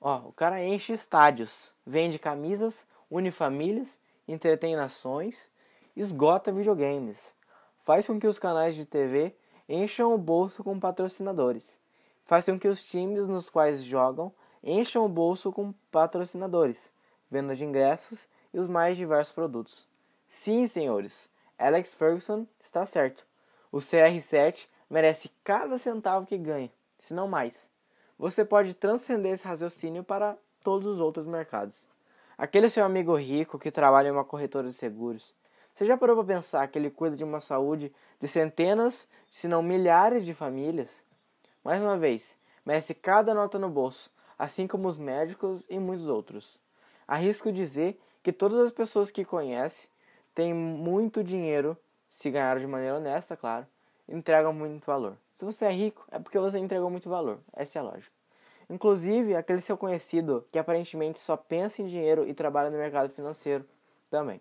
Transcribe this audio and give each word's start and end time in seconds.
Ó, 0.00 0.28
o 0.28 0.32
cara 0.32 0.62
enche 0.62 0.92
estádios, 0.92 1.74
vende 1.86 2.18
camisas, 2.18 2.86
une 3.10 3.30
famílias, 3.30 3.98
entretém 4.28 4.76
nações, 4.76 5.50
esgota 5.96 6.52
videogames, 6.52 7.32
faz 7.80 8.06
com 8.06 8.18
que 8.18 8.26
os 8.26 8.38
canais 8.38 8.74
de 8.74 8.84
TV 8.84 9.34
encham 9.68 10.14
o 10.14 10.18
bolso 10.18 10.62
com 10.62 10.78
patrocinadores, 10.78 11.78
faz 12.24 12.44
com 12.44 12.58
que 12.58 12.68
os 12.68 12.82
times 12.82 13.28
nos 13.28 13.48
quais 13.48 13.82
jogam 13.82 14.32
encham 14.62 15.04
o 15.04 15.08
bolso 15.08 15.52
com 15.52 15.72
patrocinadores, 15.90 16.92
venda 17.30 17.54
de 17.54 17.64
ingressos 17.64 18.28
e 18.52 18.58
os 18.58 18.68
mais 18.68 18.96
diversos 18.96 19.34
produtos. 19.34 19.86
Sim, 20.26 20.66
senhores, 20.66 21.30
Alex 21.58 21.94
Ferguson 21.94 22.46
está 22.60 22.84
certo. 22.86 23.26
O 23.70 23.78
CR7 23.78 24.68
merece 24.94 25.28
cada 25.42 25.76
centavo 25.76 26.24
que 26.24 26.38
ganha, 26.38 26.70
se 27.00 27.12
não 27.14 27.26
mais. 27.26 27.68
Você 28.16 28.44
pode 28.44 28.74
transcender 28.74 29.32
esse 29.32 29.44
raciocínio 29.44 30.04
para 30.04 30.38
todos 30.62 30.86
os 30.86 31.00
outros 31.00 31.26
mercados. 31.26 31.88
Aquele 32.38 32.68
seu 32.68 32.84
amigo 32.84 33.16
rico 33.16 33.58
que 33.58 33.72
trabalha 33.72 34.06
em 34.06 34.12
uma 34.12 34.24
corretora 34.24 34.68
de 34.68 34.74
seguros, 34.74 35.34
você 35.74 35.84
já 35.84 35.96
parou 35.96 36.14
para 36.14 36.36
pensar 36.36 36.68
que 36.68 36.78
ele 36.78 36.92
cuida 36.92 37.16
de 37.16 37.24
uma 37.24 37.40
saúde 37.40 37.92
de 38.20 38.28
centenas, 38.28 39.08
se 39.32 39.48
não 39.48 39.64
milhares 39.64 40.24
de 40.24 40.32
famílias? 40.32 41.02
Mais 41.64 41.82
uma 41.82 41.98
vez, 41.98 42.38
merece 42.64 42.94
cada 42.94 43.34
nota 43.34 43.58
no 43.58 43.68
bolso, 43.68 44.12
assim 44.38 44.68
como 44.68 44.86
os 44.86 44.96
médicos 44.96 45.66
e 45.68 45.76
muitos 45.76 46.06
outros. 46.06 46.60
Arrisco 47.08 47.50
dizer 47.50 48.00
que 48.22 48.32
todas 48.32 48.64
as 48.64 48.70
pessoas 48.70 49.10
que 49.10 49.24
conhece 49.24 49.88
têm 50.36 50.54
muito 50.54 51.24
dinheiro, 51.24 51.76
se 52.08 52.30
ganharam 52.30 52.60
de 52.60 52.66
maneira 52.68 52.98
honesta, 52.98 53.36
claro, 53.36 53.66
entregam 54.08 54.52
muito 54.52 54.84
valor. 54.84 55.16
Se 55.34 55.44
você 55.44 55.64
é 55.66 55.70
rico, 55.70 56.06
é 56.10 56.18
porque 56.18 56.38
você 56.38 56.58
entregou 56.58 56.90
muito 56.90 57.08
valor. 57.08 57.38
Essa 57.52 57.78
é 57.78 57.80
a 57.80 57.84
lógica. 57.84 58.12
Inclusive, 58.68 59.34
aquele 59.34 59.60
seu 59.60 59.76
conhecido 59.76 60.46
que 60.50 60.58
aparentemente 60.58 61.20
só 61.20 61.36
pensa 61.36 61.82
em 61.82 61.86
dinheiro 61.86 62.26
e 62.26 62.32
trabalha 62.32 62.70
no 62.70 62.78
mercado 62.78 63.10
financeiro 63.10 63.64
também. 64.10 64.40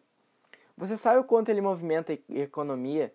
Você 0.77 0.95
sabe 0.97 1.19
o 1.19 1.23
quanto 1.23 1.49
ele 1.49 1.61
movimenta 1.61 2.13
a 2.13 2.17
economia? 2.29 3.13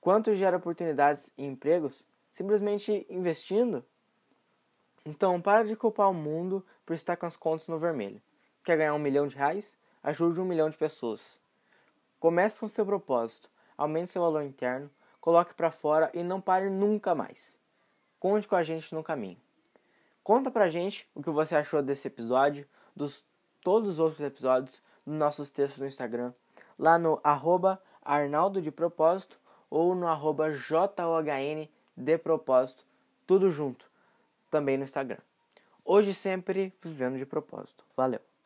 Quanto 0.00 0.34
gera 0.34 0.56
oportunidades 0.56 1.32
e 1.36 1.44
empregos? 1.44 2.06
Simplesmente 2.32 3.06
investindo? 3.10 3.84
Então, 5.04 5.40
para 5.40 5.64
de 5.64 5.74
culpar 5.74 6.10
o 6.10 6.14
mundo 6.14 6.64
por 6.86 6.94
estar 6.94 7.16
com 7.16 7.26
as 7.26 7.36
contas 7.36 7.66
no 7.66 7.78
vermelho. 7.78 8.20
Quer 8.64 8.76
ganhar 8.76 8.94
um 8.94 8.98
milhão 8.98 9.26
de 9.26 9.36
reais? 9.36 9.76
Ajude 10.02 10.40
um 10.40 10.44
milhão 10.44 10.70
de 10.70 10.76
pessoas. 10.76 11.40
Comece 12.20 12.60
com 12.60 12.68
seu 12.68 12.86
propósito. 12.86 13.50
Aumente 13.76 14.10
seu 14.10 14.22
valor 14.22 14.42
interno 14.42 14.90
coloque 15.20 15.54
para 15.54 15.70
fora 15.70 16.10
e 16.14 16.22
não 16.22 16.40
pare 16.40 16.70
nunca 16.70 17.14
mais. 17.14 17.56
Conte 18.18 18.48
com 18.48 18.56
a 18.56 18.62
gente 18.62 18.94
no 18.94 19.02
caminho. 19.02 19.40
Conta 20.22 20.50
pra 20.50 20.68
gente 20.68 21.08
o 21.14 21.22
que 21.22 21.30
você 21.30 21.56
achou 21.56 21.82
desse 21.82 22.08
episódio, 22.08 22.66
dos 22.94 23.24
todos 23.62 23.94
os 23.94 23.98
outros 23.98 24.20
episódios, 24.20 24.82
dos 25.06 25.16
nossos 25.16 25.50
textos 25.50 25.80
no 25.80 25.86
Instagram, 25.86 26.32
lá 26.78 26.98
no 26.98 27.20
arroba 27.24 27.82
Arnaldo 28.02 28.60
de 28.60 28.70
Propósito 28.70 29.40
ou 29.70 29.94
no 29.94 30.06
arroba 30.06 30.50
JOHN 30.50 31.68
de 31.96 32.18
Propósito, 32.18 32.84
tudo 33.26 33.50
junto, 33.50 33.90
também 34.50 34.76
no 34.76 34.84
Instagram. 34.84 35.18
Hoje 35.84 36.12
sempre 36.12 36.72
vivendo 36.82 37.16
de 37.16 37.24
propósito. 37.24 37.82
Valeu! 37.96 38.27